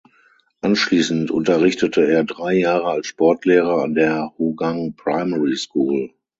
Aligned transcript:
Anschließend 0.61 1.29
unterrichtete 1.29 2.07
er 2.07 2.23
drei 2.23 2.53
Jahre 2.55 2.87
als 2.87 3.05
Sportlehrer 3.05 3.83
an 3.83 3.93
der 3.93 4.33
Hougang 4.39 4.95
Primary 4.95 5.55
School. 5.55 6.09